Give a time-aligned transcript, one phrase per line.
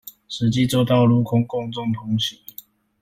[0.27, 2.39] 實際作道路供公眾通行